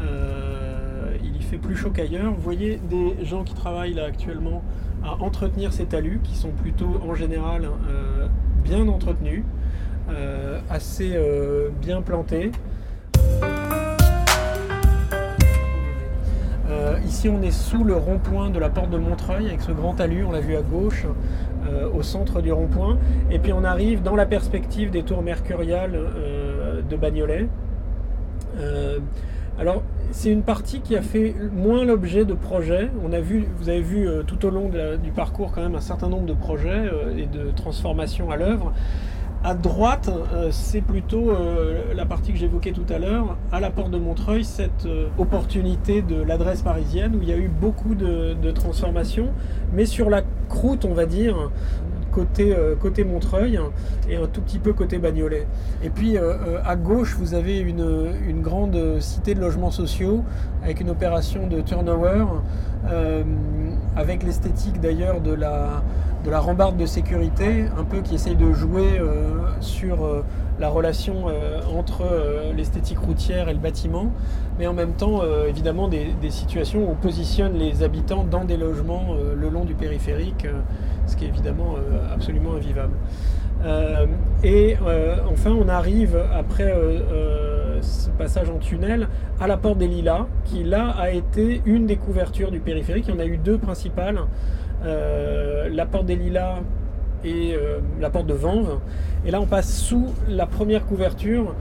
Euh, 0.00 1.16
il 1.22 1.36
y 1.36 1.42
fait 1.42 1.58
plus 1.58 1.76
chaud 1.76 1.90
qu'ailleurs. 1.90 2.32
Vous 2.32 2.42
voyez 2.42 2.80
des 2.90 3.24
gens 3.24 3.44
qui 3.44 3.54
travaillent 3.54 3.94
là 3.94 4.04
actuellement 4.04 4.62
à 5.02 5.14
entretenir 5.22 5.72
ces 5.72 5.86
talus, 5.86 6.20
qui 6.22 6.36
sont 6.36 6.50
plutôt 6.50 7.00
en 7.08 7.14
général 7.14 7.64
euh, 7.64 8.26
bien 8.62 8.86
entretenus, 8.88 9.44
assez 10.70 11.18
bien 11.82 12.00
plantés. 12.00 12.50
Ici, 17.18 17.28
on 17.28 17.42
est 17.42 17.50
sous 17.50 17.84
le 17.84 17.96
rond-point 17.96 18.50
de 18.50 18.58
la 18.58 18.68
porte 18.68 18.90
de 18.90 18.98
Montreuil 18.98 19.46
avec 19.46 19.62
ce 19.62 19.72
grand 19.72 19.94
talus, 19.94 20.24
on 20.24 20.30
l'a 20.30 20.40
vu 20.40 20.56
à 20.56 20.62
gauche, 20.62 21.04
au 21.92 22.02
centre 22.02 22.40
du 22.40 22.52
rond-point. 22.52 22.98
Et 23.30 23.38
puis 23.38 23.52
on 23.52 23.64
arrive 23.64 24.02
dans 24.02 24.16
la 24.16 24.26
perspective 24.26 24.90
des 24.90 25.02
tours 25.02 25.22
mercuriales 25.22 25.94
euh, 25.94 26.80
de 26.88 26.96
Bagnolet. 26.96 27.48
alors, 29.60 29.82
c'est 30.10 30.30
une 30.30 30.42
partie 30.42 30.80
qui 30.80 30.96
a 30.96 31.02
fait 31.02 31.34
moins 31.52 31.84
l'objet 31.84 32.24
de 32.24 32.34
projets. 32.34 32.90
On 33.04 33.12
a 33.12 33.20
vu, 33.20 33.46
vous 33.58 33.68
avez 33.68 33.80
vu 33.80 34.08
tout 34.26 34.46
au 34.46 34.50
long 34.50 34.70
du 35.02 35.10
parcours 35.10 35.52
quand 35.52 35.62
même 35.62 35.74
un 35.74 35.80
certain 35.80 36.08
nombre 36.08 36.26
de 36.26 36.32
projets 36.32 36.84
et 37.16 37.26
de 37.26 37.50
transformations 37.54 38.30
à 38.30 38.36
l'œuvre. 38.36 38.72
À 39.44 39.54
droite, 39.54 40.10
euh, 40.34 40.48
c'est 40.50 40.80
plutôt 40.80 41.30
euh, 41.30 41.94
la 41.94 42.04
partie 42.04 42.32
que 42.32 42.38
j'évoquais 42.38 42.72
tout 42.72 42.92
à 42.92 42.98
l'heure, 42.98 43.36
à 43.52 43.60
la 43.60 43.70
porte 43.70 43.92
de 43.92 43.98
Montreuil, 43.98 44.44
cette 44.44 44.86
euh, 44.86 45.06
opportunité 45.16 46.02
de 46.02 46.20
l'adresse 46.20 46.62
parisienne 46.62 47.14
où 47.14 47.22
il 47.22 47.28
y 47.28 47.32
a 47.32 47.36
eu 47.36 47.48
beaucoup 47.48 47.94
de, 47.94 48.50
transformations, 48.50 49.28
mais 49.72 49.86
sur 49.86 50.10
la 50.10 50.22
croûte, 50.48 50.84
on 50.84 50.92
va 50.92 51.06
dire, 51.06 51.50
côté, 52.10 52.56
côté 52.80 53.04
Montreuil 53.04 53.60
et 54.08 54.16
un 54.16 54.26
tout 54.26 54.40
petit 54.40 54.58
peu 54.58 54.72
côté 54.72 54.98
Bagnolet. 54.98 55.46
Et 55.84 55.90
puis 55.90 56.16
à 56.16 56.76
gauche, 56.76 57.14
vous 57.18 57.34
avez 57.34 57.58
une, 57.58 58.14
une, 58.26 58.40
grande 58.40 58.98
cité 59.00 59.34
de 59.34 59.40
logements 59.40 59.70
sociaux 59.70 60.24
avec 60.62 60.80
une 60.80 60.88
opération 60.88 61.46
de 61.46 61.60
turnover, 61.60 62.24
avec 63.94 64.22
l'esthétique 64.22 64.80
d'ailleurs 64.80 65.20
de 65.20 65.34
la, 65.34 65.82
de 66.28 66.32
la 66.32 66.40
rambarde 66.40 66.76
de 66.76 66.84
sécurité, 66.84 67.64
un 67.78 67.84
peu 67.84 68.02
qui 68.02 68.16
essaye 68.16 68.36
de 68.36 68.52
jouer 68.52 69.00
sur 69.60 70.06
la 70.60 70.68
relation 70.68 71.24
entre 71.74 72.04
l'esthétique 72.54 72.98
routière 72.98 73.48
et 73.48 73.54
le 73.54 73.58
bâtiment, 73.58 74.12
mais 74.58 74.66
en 74.66 74.74
même 74.74 74.92
temps, 74.92 75.22
évidemment, 75.48 75.88
des, 75.88 76.08
des, 76.20 76.28
situations 76.28 76.86
où 76.86 76.90
on 76.90 76.94
positionne 76.96 77.54
les 77.54 77.82
habitants 77.82 78.24
dans 78.24 78.44
des 78.44 78.58
logements 78.58 79.16
le 79.34 79.48
long 79.48 79.64
du 79.64 79.72
périphérique 79.72 80.46
ce 81.08 81.16
qui 81.16 81.24
est 81.24 81.28
évidemment 81.28 81.74
euh, 81.76 82.14
absolument 82.14 82.54
invivable. 82.54 82.94
Euh, 83.64 84.06
et 84.44 84.76
euh, 84.86 85.16
enfin, 85.32 85.50
on 85.50 85.68
arrive 85.68 86.16
après 86.32 86.72
ce 87.80 88.10
passage 88.10 88.50
en 88.50 88.58
tunnel 88.58 89.08
à 89.40 89.46
la 89.46 89.56
porte 89.56 89.78
des 89.78 89.88
Lilas, 89.88 90.26
qui 90.44 90.62
là 90.62 90.90
a 90.90 91.10
été 91.10 91.62
une 91.64 91.86
des 91.86 91.96
couvertures 91.96 92.50
du 92.50 92.60
périphérique. 92.60 93.06
Il 93.08 93.14
y 93.14 93.16
en 93.16 93.20
a 93.20 93.26
eu 93.26 93.38
deux 93.38 93.58
principales. 93.58 94.20
La 94.84 95.86
porte 95.86 96.06
des 96.06 96.16
Lilas 96.16 96.60
et 97.24 97.56
la 98.00 98.10
porte 98.10 98.26
de 98.26 98.34
Vanves. 98.34 98.78
Et 99.26 99.30
là, 99.30 99.40
on 99.40 99.46
passe 99.46 99.76
sous 99.76 100.06
la 100.28 100.46
première 100.46 100.86
couverture 100.86 101.54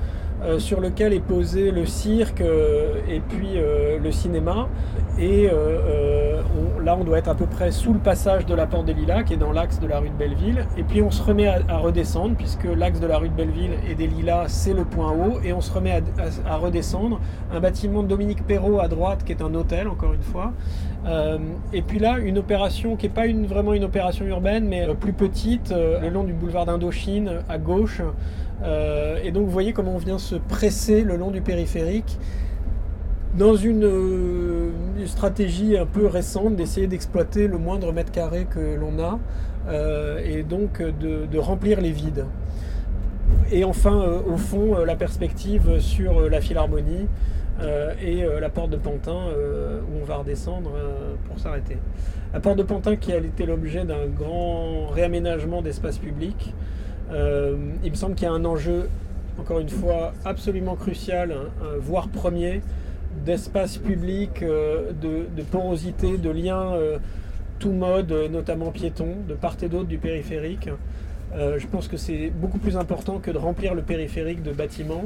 euh, 0.43 0.59
sur 0.59 0.79
lequel 0.79 1.13
est 1.13 1.19
posé 1.19 1.71
le 1.71 1.87
cirque 1.87 2.41
euh, 2.41 2.93
et 3.09 3.21
puis 3.21 3.53
euh, 3.55 3.97
le 3.97 4.11
cinéma. 4.11 4.67
Et 5.19 5.49
là, 6.83 6.95
on 6.99 7.03
doit 7.03 7.17
être 7.17 7.27
à 7.27 7.35
peu 7.35 7.45
près 7.45 7.71
sous 7.71 7.91
le 7.91 7.99
passage 7.99 8.45
de 8.45 8.55
la 8.55 8.65
Porte 8.65 8.85
des 8.85 8.93
Lilas, 8.93 9.23
qui 9.23 9.33
est 9.33 9.37
dans 9.37 9.51
l'axe 9.51 9.79
de 9.79 9.87
la 9.87 9.99
rue 9.99 10.09
de 10.09 10.13
Belleville. 10.13 10.65
Et 10.77 10.83
puis 10.83 11.01
on 11.01 11.11
se 11.11 11.21
remet 11.21 11.47
à, 11.47 11.77
redescendre, 11.77 12.35
puisque 12.35 12.63
l'axe 12.63 12.99
de 12.99 13.07
la 13.07 13.17
rue 13.17 13.29
de 13.29 13.33
Belleville 13.33 13.71
et 13.89 13.95
des 13.95 14.07
Lilas, 14.07 14.45
c'est 14.47 14.73
le 14.73 14.85
point 14.85 15.11
haut. 15.11 15.39
Et 15.43 15.53
on 15.53 15.61
se 15.61 15.71
remet 15.71 16.01
à, 16.45 16.55
redescendre. 16.57 17.19
Un 17.53 17.59
bâtiment 17.59 18.03
de 18.03 18.07
Dominique 18.07 18.45
Perrault 18.45 18.79
à 18.79 18.87
droite, 18.87 19.23
qui 19.25 19.31
est 19.31 19.41
un 19.41 19.53
hôtel, 19.53 19.87
encore 19.87 20.13
une 20.13 20.23
fois. 20.23 20.53
et 21.73 21.81
puis 21.81 21.99
là, 21.99 22.19
une 22.19 22.37
opération 22.37 22.95
qui 22.95 23.07
n'est 23.07 23.13
pas 23.13 23.25
une, 23.25 23.45
vraiment 23.45 23.73
une 23.73 23.83
opération 23.83 24.25
urbaine, 24.25 24.67
mais 24.67 24.87
plus 24.99 25.13
petite, 25.13 25.71
le 25.71 26.09
long 26.09 26.23
du 26.23 26.33
boulevard 26.33 26.65
d'Indochine, 26.65 27.41
à 27.49 27.57
gauche. 27.57 28.01
Euh, 28.63 29.19
et 29.23 29.31
donc 29.31 29.45
vous 29.45 29.51
voyez 29.51 29.73
comment 29.73 29.95
on 29.95 29.99
vient 29.99 30.17
se 30.17 30.35
presser 30.35 31.01
le 31.03 31.15
long 31.15 31.31
du 31.31 31.41
périphérique 31.41 32.17
dans 33.37 33.55
une, 33.55 33.83
euh, 33.83 34.71
stratégie 35.05 35.77
un 35.77 35.85
peu 35.85 36.05
récente 36.05 36.55
d'essayer 36.55 36.87
d'exploiter 36.87 37.47
le 37.47 37.57
moindre 37.57 37.93
mètre 37.93 38.11
carré 38.11 38.45
que 38.49 38.75
l'on 38.75 38.99
a 38.99 39.19
euh, 39.69 40.19
et 40.25 40.43
donc 40.43 40.81
de, 40.81 41.37
remplir 41.37 41.79
les 41.79 41.91
vides. 41.91 42.25
Et 43.51 43.63
enfin, 43.63 44.21
au 44.27 44.37
fond, 44.37 44.83
la 44.83 44.95
perspective 44.95 45.79
sur 45.79 46.29
la 46.29 46.41
Philharmonie 46.41 47.07
et 48.01 48.23
la 48.39 48.49
porte 48.49 48.69
de 48.69 48.77
Pantin 48.77 49.17
où 49.17 50.01
on 50.01 50.05
va 50.05 50.17
redescendre 50.17 50.71
pour 51.27 51.39
s'arrêter. 51.39 51.77
La 52.33 52.39
porte 52.39 52.57
de 52.57 52.63
Pantin 52.63 52.95
qui 52.95 53.13
a 53.13 53.17
été 53.17 53.45
l'objet 53.45 53.85
d'un 53.85 54.07
grand 54.07 54.87
réaménagement 54.87 55.61
d'espace 55.61 55.97
public 55.97 56.53
euh, 57.11 57.55
il 57.83 57.91
me 57.91 57.95
semble 57.95 58.15
qu'il 58.15 58.25
y 58.25 58.29
a 58.29 58.33
un 58.33 58.45
enjeu, 58.45 58.89
encore 59.39 59.59
une 59.59 59.69
fois, 59.69 60.13
absolument 60.25 60.75
crucial, 60.75 61.31
hein, 61.31 61.49
voire 61.79 62.09
premier, 62.09 62.61
d'espace 63.25 63.77
public, 63.77 64.41
euh, 64.41 64.91
de, 64.93 65.43
porosité, 65.43 66.17
de 66.17 66.29
liens 66.29 66.73
euh, 66.73 66.97
tout 67.59 67.71
mode, 67.71 68.11
notamment 68.31 68.71
piétons, 68.71 69.15
de 69.27 69.33
part 69.33 69.55
et 69.61 69.67
d'autre 69.67 69.87
du 69.87 69.97
périphérique. 69.97 70.69
je 71.35 71.67
pense 71.67 71.87
que 71.87 71.97
c'est 71.97 72.29
beaucoup 72.29 72.59
plus 72.59 72.77
important 72.77 73.19
que 73.19 73.31
de 73.31 73.37
remplir 73.37 73.73
le 73.73 73.81
périphérique 73.81 74.43
de 74.43 74.51
bâtiments. 74.51 75.05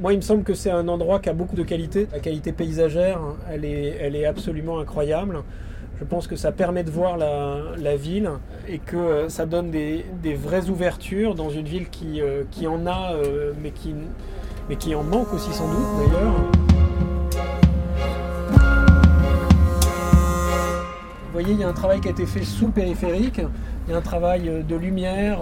Moi, 0.00 0.14
il 0.14 0.16
me 0.16 0.22
semble 0.22 0.42
que 0.42 0.54
c'est 0.54 0.70
un 0.70 0.88
endroit 0.88 1.20
qui 1.20 1.28
a 1.28 1.32
beaucoup 1.32 1.54
de 1.54 1.62
qualité. 1.62 2.08
La 2.12 2.18
qualité 2.18 2.52
paysagère, 2.52 3.18
hein, 3.18 3.36
elle 3.50 3.64
est, 3.64 3.96
elle 4.00 4.16
est 4.16 4.24
absolument 4.24 4.80
incroyable. 4.80 5.42
Je 6.02 6.08
pense 6.08 6.26
que 6.26 6.34
ça 6.34 6.50
permet 6.50 6.82
de 6.82 6.90
voir 6.90 7.16
la, 7.16 7.96
ville 7.96 8.28
et 8.68 8.80
que 8.80 8.96
euh, 8.96 9.28
ça 9.28 9.46
donne 9.46 9.70
des, 9.70 10.04
vraies 10.34 10.68
ouvertures 10.68 11.36
dans 11.36 11.48
une 11.48 11.66
ville 11.66 11.88
qui, 11.90 12.20
euh, 12.20 12.42
qui 12.50 12.66
en 12.66 12.86
a, 12.86 13.12
euh, 13.12 13.52
mais, 13.62 13.70
qui, 13.70 13.94
mais 14.68 14.74
qui 14.74 14.96
en 14.96 15.04
manque 15.04 15.32
aussi 15.32 15.52
sans 15.52 15.68
doute 15.68 15.86
d'ailleurs. 15.98 16.71
Vous 21.32 21.38
voyez, 21.40 21.54
il 21.54 21.60
y 21.60 21.64
a 21.64 21.68
un 21.68 21.72
travail 21.72 22.02
qui 22.02 22.08
a 22.08 22.10
été 22.10 22.26
fait 22.26 22.44
sous 22.44 22.68
périphérique, 22.68 23.40
il 23.86 23.90
y 23.90 23.94
a 23.94 23.96
un 23.96 24.02
travail 24.02 24.64
de 24.68 24.76
lumière, 24.76 25.40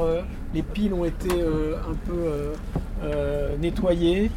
les 0.54 0.62
piles 0.62 0.94
ont 0.94 1.04
été 1.04 1.28
un 1.28 1.94
peu 2.06 3.56
nettoyées 3.60 4.30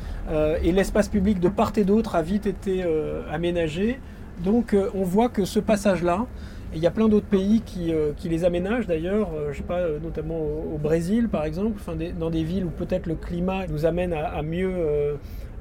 et 0.64 0.72
l'espace 0.72 1.10
public 1.10 1.40
de 1.40 1.50
part 1.50 1.72
et 1.78 1.84
d'autre 1.84 2.16
a 2.16 2.24
vite 2.24 2.48
été 2.48 2.84
aménagé. 3.32 4.00
Donc 4.42 4.74
euh, 4.74 4.90
on 4.96 5.04
voit 5.04 5.30
que 5.30 5.46
ce 5.46 5.60
passage-là, 5.60 6.26
il 6.74 6.82
y 6.82 6.88
a 6.88 6.92
plein 6.92 7.08
d'autres 7.08 7.28
pays 7.28 7.62
qui, 7.62 7.94
euh, 7.94 8.14
les 8.24 8.46
aménagent 8.46 8.88
d'ailleurs, 8.88 9.30
euh, 9.36 9.52
je 9.52 9.58
sais 9.58 9.64
pas, 9.64 9.82
notamment 10.02 10.40
au, 10.40 10.78
Brésil 10.78 11.30
par 11.30 11.46
exemple, 11.46 11.80
dans 12.20 12.30
des 12.30 12.44
villes 12.44 12.66
où 12.66 12.70
peut-être 12.70 13.06
le 13.06 13.16
climat 13.16 13.68
nous 13.68 13.86
amène 13.86 14.14
à, 14.14 14.42
mieux, 14.42 14.74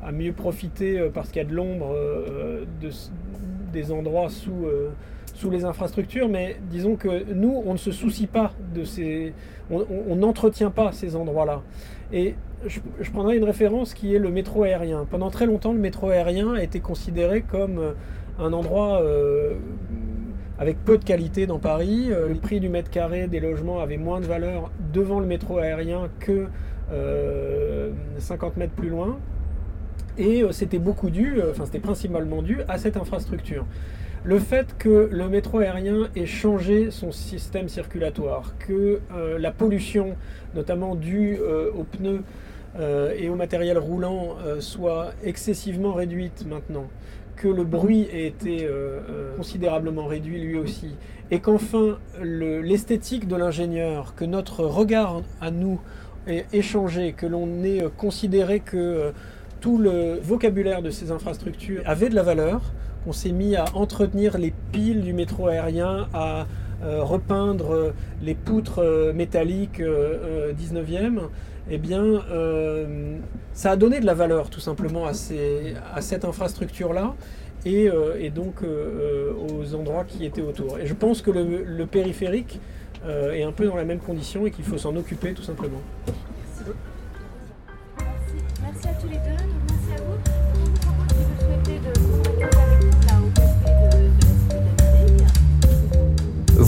à 0.03 0.11
mieux 0.11 0.33
profiter 0.33 1.09
parce 1.13 1.29
qu'il 1.29 1.43
y 1.43 1.45
a 1.45 1.49
de 1.49 1.55
l'ombre 1.55 1.95
des 3.73 3.93
endroits 3.93 4.31
sous, 4.31 4.67
sous 5.35 5.51
les 5.51 5.65
infrastructures, 5.65 6.29
mais 6.29 6.57
disons 6.71 6.97
que 6.97 7.33
nous, 7.33 7.63
on 7.65 7.73
ne 7.73 7.79
se 7.79 7.91
soucie 7.93 8.27
pas 8.27 8.53
de 8.75 8.85
ces... 8.85 9.33
On 9.71 10.17
n'entretient 10.17 10.71
pas 10.71 10.93
ces 10.93 11.17
endroits-là. 11.17 11.63
Et 12.13 12.35
je, 12.67 13.11
prendrai 13.11 13.37
une 13.37 13.45
référence 13.45 13.95
qui 13.95 14.15
est 14.15 14.19
le 14.19 14.31
métro 14.31 14.65
aérien. 14.65 15.07
Pendant 15.11 15.31
très 15.31 15.47
longtemps, 15.47 15.73
le 15.73 15.79
métro 15.79 16.11
aérien 16.11 16.55
a 16.55 16.63
été 16.63 16.81
considéré 16.81 17.43
comme 17.43 17.95
un 18.39 18.53
endroit 18.53 19.01
euh, 19.03 19.55
avec 20.59 20.79
peu 20.85 20.99
de 20.99 21.05
qualité 21.05 21.47
dans 21.47 21.59
Paris. 21.59 22.09
Euh, 22.11 22.29
le 22.29 22.35
prix 22.35 22.61
du 22.61 22.69
mètre 22.69 22.91
carré 22.91 23.29
des 23.29 23.41
logements 23.41 23.81
avait 23.81 23.97
moins 23.97 24.21
de 24.21 24.27
valeur 24.27 24.71
devant 24.93 25.21
le 25.21 25.27
métro 25.27 25.59
aérien 25.59 26.09
que 26.21 26.47
50 26.91 26.93
euh, 26.93 28.59
mètres 28.59 28.75
plus 28.75 28.91
loin. 28.91 29.19
Et 30.19 30.45
c'était 30.51 30.79
beaucoup 30.79 31.09
dû, 31.09 31.41
enfin 31.51 31.65
c'était 31.65 31.79
principalement 31.79 32.43
dû 32.43 32.61
à 32.69 32.77
cette 32.77 32.99
infrastructure. 32.99 33.65
Le 34.25 34.39
fait 34.39 34.77
que 34.79 35.09
le 35.11 35.29
métro 35.29 35.59
aérien 35.59 36.09
ait 36.15 36.27
changé 36.27 36.93
son 36.93 37.11
système 37.11 37.69
circulatoire, 37.69 38.55
que 38.59 39.01
la 39.37 39.51
pollution, 39.51 40.15
notamment 40.55 40.95
due 40.95 41.41
aux 41.41 41.83
pneus 41.83 42.23
et 43.19 43.29
au 43.29 43.35
matériel 43.35 43.79
roulant, 43.79 44.37
soit 44.61 45.11
excessivement 45.25 45.93
réduite 45.93 46.47
maintenant, 46.49 46.87
que 47.37 47.49
le 47.49 47.65
bruit 47.65 48.09
ait 48.13 48.27
été 48.27 48.65
euh, 48.65 49.01
euh, 49.11 49.37
considérablement 49.37 50.07
réduit 50.07 50.41
lui 50.41 50.59
aussi, 50.59 50.95
et 51.31 51.41
qu'enfin 51.41 51.99
l'esthétique 52.21 53.27
de 53.27 53.37
l'ingénieur, 53.37 54.15
que 54.15 54.25
notre 54.25 54.65
regard 54.65 55.23
à 55.41 55.51
nous 55.51 55.81
ait 56.29 56.63
changé, 56.63 57.15
que 57.15 57.27
l'on 57.27 57.65
ait 57.65 57.85
considéré 57.97 58.61
que 58.61 58.77
euh, 58.77 59.11
tout 59.61 59.79
le 59.79 60.21
vocabulaire 60.23 60.83
de 60.83 60.91
ces 60.91 61.11
infrastructures 61.11 61.83
avait 61.85 62.09
de 62.09 62.15
la 62.15 62.23
valeur, 62.23 62.73
qu'on 63.05 63.13
s'est 63.13 63.33
mis 63.33 63.57
à 63.57 63.65
entretenir 63.75 64.39
les 64.39 64.53
piles 64.73 65.03
du 65.03 65.13
métro 65.13 65.49
aérien, 65.49 66.09
à 66.13 66.47
repeindre 66.83 67.93
les 68.23 68.35
poutres 68.35 68.83
métalliques 69.15 69.81
19e, 69.81 71.29
eh 71.71 71.79
bien, 71.79 72.03
euh, 72.03 73.19
ça 73.53 73.73
a 73.73 73.77
donné 73.77 74.01
de 74.01 74.07
la 74.07 74.15
valeur 74.15 74.51
tout 74.51 74.61
simplement 74.61 75.07
à, 75.07 75.13
cette 76.01 76.25
infrastructure-là 76.25 77.15
et, 77.65 77.89
euh, 77.89 78.31
donc 78.31 78.63
euh, 78.63 79.33
aux 79.33 79.75
endroits 79.75 80.05
qui 80.05 80.25
étaient 80.25 80.43
autour. 80.43 80.79
Et 80.79 80.87
je 80.87 80.95
pense 80.95 81.23
que 81.23 81.31
le, 81.31 81.87
périphérique 81.87 82.61
est 83.07 83.43
un 83.43 83.53
peu 83.53 83.67
dans 83.67 83.77
la 83.77 83.85
même 83.85 83.99
condition 83.99 84.47
et 84.47 84.51
qu'il 84.51 84.65
faut 84.65 84.79
s'en 84.79 84.95
occuper 84.97 85.33
tout 85.35 85.43
simplement. 85.43 85.81
Merci. 88.63 88.89
à 88.89 88.95
tous 88.95 89.09
les 89.09 89.17
deux. 89.17 89.72